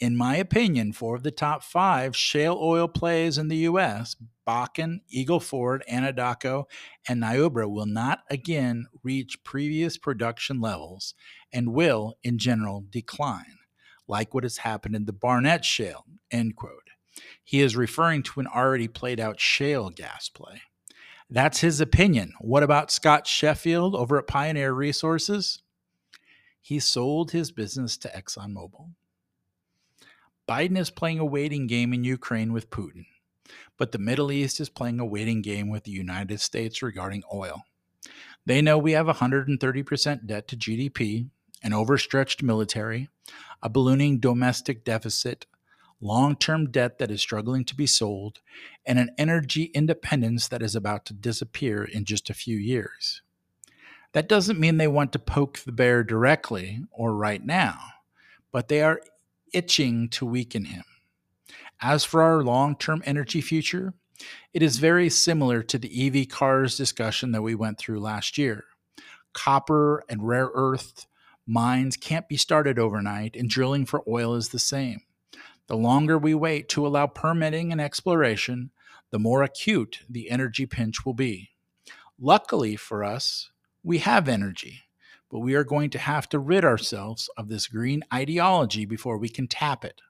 In 0.01 0.17
my 0.17 0.35
opinion, 0.35 0.93
four 0.93 1.15
of 1.15 1.21
the 1.21 1.29
top 1.29 1.63
five 1.63 2.15
shale 2.15 2.57
oil 2.59 2.87
plays 2.87 3.37
in 3.37 3.49
the 3.49 3.57
U.S., 3.57 4.15
Bakken, 4.47 5.01
Eagle 5.07 5.39
Ford, 5.39 5.83
Anadarko, 5.89 6.65
and 7.07 7.19
Niobrara, 7.19 7.69
will 7.69 7.85
not 7.85 8.23
again 8.27 8.87
reach 9.03 9.43
previous 9.43 9.97
production 9.97 10.59
levels 10.59 11.13
and 11.53 11.71
will, 11.71 12.17
in 12.23 12.39
general, 12.39 12.83
decline 12.89 13.59
like 14.07 14.33
what 14.33 14.43
has 14.43 14.57
happened 14.57 14.95
in 14.95 15.05
the 15.05 15.13
Barnett 15.13 15.63
Shale, 15.63 16.05
end 16.31 16.55
quote. 16.55 16.89
He 17.43 17.61
is 17.61 17.77
referring 17.77 18.23
to 18.23 18.39
an 18.39 18.47
already 18.47 18.87
played 18.87 19.19
out 19.19 19.39
shale 19.39 19.89
gas 19.89 20.29
play. 20.29 20.63
That's 21.29 21.61
his 21.61 21.79
opinion. 21.79 22.33
What 22.41 22.63
about 22.63 22.91
Scott 22.91 23.25
Sheffield 23.25 23.95
over 23.95 24.17
at 24.17 24.27
Pioneer 24.27 24.73
Resources? 24.73 25.61
He 26.59 26.79
sold 26.79 27.31
his 27.31 27.51
business 27.51 27.97
to 27.97 28.09
ExxonMobil. 28.09 28.89
Biden 30.51 30.77
is 30.77 30.89
playing 30.89 31.17
a 31.17 31.23
waiting 31.23 31.65
game 31.65 31.93
in 31.93 32.03
Ukraine 32.03 32.51
with 32.51 32.69
Putin, 32.69 33.05
but 33.77 33.93
the 33.93 33.97
Middle 33.97 34.33
East 34.33 34.59
is 34.59 34.67
playing 34.67 34.99
a 34.99 35.05
waiting 35.05 35.41
game 35.41 35.69
with 35.69 35.85
the 35.85 35.91
United 35.91 36.41
States 36.41 36.81
regarding 36.81 37.23
oil. 37.33 37.63
They 38.45 38.61
know 38.61 38.77
we 38.77 38.91
have 38.91 39.05
130% 39.05 40.25
debt 40.25 40.49
to 40.49 40.57
GDP, 40.57 41.29
an 41.63 41.71
overstretched 41.71 42.43
military, 42.43 43.07
a 43.63 43.69
ballooning 43.69 44.19
domestic 44.19 44.83
deficit, 44.83 45.45
long 46.01 46.35
term 46.35 46.69
debt 46.69 46.97
that 46.97 47.11
is 47.11 47.21
struggling 47.21 47.63
to 47.63 47.73
be 47.73 47.87
sold, 47.87 48.41
and 48.85 48.99
an 48.99 49.11
energy 49.17 49.71
independence 49.73 50.49
that 50.49 50.61
is 50.61 50.75
about 50.75 51.05
to 51.05 51.13
disappear 51.13 51.81
in 51.81 52.03
just 52.03 52.29
a 52.29 52.33
few 52.33 52.57
years. 52.57 53.21
That 54.11 54.27
doesn't 54.27 54.59
mean 54.59 54.75
they 54.75 54.89
want 54.89 55.13
to 55.13 55.19
poke 55.19 55.59
the 55.59 55.71
bear 55.71 56.03
directly 56.03 56.83
or 56.91 57.15
right 57.15 57.45
now, 57.45 57.79
but 58.51 58.67
they 58.67 58.81
are 58.81 58.99
itching 59.53 60.09
to 60.09 60.25
weaken 60.25 60.65
him. 60.65 60.83
As 61.81 62.03
for 62.03 62.21
our 62.21 62.43
long 62.43 62.75
term 62.75 63.01
energy 63.05 63.41
future, 63.41 63.93
it 64.53 64.61
is 64.61 64.77
very 64.77 65.09
similar 65.09 65.63
to 65.63 65.77
the 65.77 66.07
EV 66.07 66.29
cars 66.29 66.77
discussion 66.77 67.31
that 67.31 67.41
we 67.41 67.55
went 67.55 67.79
through 67.79 67.99
last 67.99 68.37
year. 68.37 68.65
Copper 69.33 70.03
and 70.09 70.27
rare 70.27 70.51
earth 70.53 71.07
Mines 71.47 71.97
can't 71.97 72.29
be 72.29 72.37
started 72.37 72.77
overnight, 72.77 73.35
and 73.35 73.49
drilling 73.49 73.85
for 73.85 74.03
oil 74.07 74.35
is 74.35 74.49
the 74.49 74.59
same. 74.59 75.01
The 75.67 75.75
longer 75.75 76.17
we 76.17 76.33
wait 76.33 76.69
to 76.69 76.85
allow 76.85 77.07
permitting 77.07 77.71
and 77.71 77.81
exploration, 77.81 78.71
the 79.09 79.19
more 79.19 79.43
acute 79.43 79.99
the 80.09 80.29
energy 80.29 80.65
pinch 80.65 81.05
will 81.05 81.13
be. 81.13 81.49
Luckily 82.19 82.75
for 82.75 83.03
us, 83.03 83.49
we 83.83 83.97
have 83.97 84.29
energy, 84.29 84.83
but 85.31 85.39
we 85.39 85.55
are 85.55 85.63
going 85.63 85.89
to 85.89 85.99
have 85.99 86.27
to 86.29 86.39
rid 86.39 86.65
ourselves 86.65 87.29
of 87.37 87.47
this 87.47 87.67
green 87.67 88.03
ideology 88.13 88.85
before 88.85 89.17
we 89.17 89.29
can 89.29 89.47
tap 89.47 89.85
it. 89.85 90.01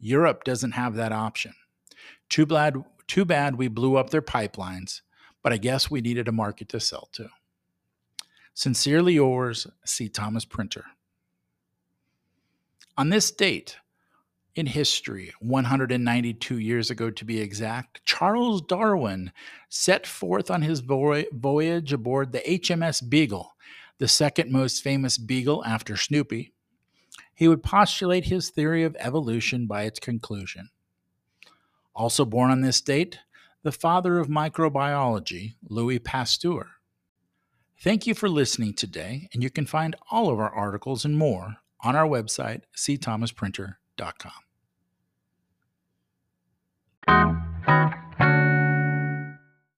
Europe 0.00 0.42
doesn't 0.42 0.72
have 0.72 0.94
that 0.94 1.12
option. 1.12 1.52
Too 2.28 2.46
bad, 2.46 2.82
too 3.06 3.24
bad 3.24 3.56
we 3.56 3.68
blew 3.68 3.96
up 3.96 4.10
their 4.10 4.22
pipelines, 4.22 5.02
but 5.42 5.52
I 5.52 5.58
guess 5.58 5.90
we 5.90 6.00
needed 6.00 6.28
a 6.28 6.32
market 6.32 6.68
to 6.70 6.80
sell 6.80 7.08
to. 7.12 7.28
Sincerely 8.54 9.14
yours, 9.14 9.66
C. 9.84 10.08
Thomas 10.08 10.44
Printer. 10.44 10.84
On 12.96 13.10
this 13.10 13.30
date 13.30 13.76
in 14.54 14.66
history, 14.66 15.32
192 15.40 16.58
years 16.58 16.90
ago 16.90 17.10
to 17.10 17.24
be 17.24 17.40
exact, 17.40 18.04
Charles 18.04 18.60
Darwin 18.62 19.32
set 19.68 20.06
forth 20.06 20.50
on 20.50 20.62
his 20.62 20.80
voyage 20.80 21.92
aboard 21.92 22.32
the 22.32 22.40
HMS 22.40 23.08
Beagle, 23.08 23.54
the 23.98 24.08
second 24.08 24.50
most 24.50 24.82
famous 24.82 25.18
beagle 25.18 25.64
after 25.64 25.96
Snoopy, 25.96 26.52
he 27.34 27.48
would 27.48 27.62
postulate 27.62 28.26
his 28.26 28.50
theory 28.50 28.84
of 28.84 28.96
evolution 28.98 29.66
by 29.66 29.82
its 29.82 29.98
conclusion. 29.98 30.70
Also 31.94 32.24
born 32.24 32.50
on 32.50 32.62
this 32.62 32.80
date, 32.80 33.18
the 33.62 33.72
father 33.72 34.18
of 34.18 34.28
microbiology, 34.28 35.54
Louis 35.68 35.98
Pasteur. 35.98 36.66
Thank 37.80 38.06
you 38.06 38.14
for 38.14 38.28
listening 38.28 38.74
today, 38.74 39.28
and 39.32 39.42
you 39.42 39.50
can 39.50 39.66
find 39.66 39.96
all 40.10 40.30
of 40.30 40.38
our 40.38 40.50
articles 40.50 41.04
and 41.04 41.16
more 41.16 41.56
on 41.82 41.96
our 41.96 42.06
website, 42.06 42.62
cthomasprinter.com. 42.76 44.32